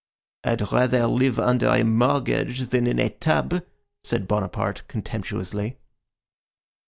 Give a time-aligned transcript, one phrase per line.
[0.43, 3.61] "I'd rather live under a mortgage than in a tub,"
[4.03, 5.77] said Bonaparte, contemptuously.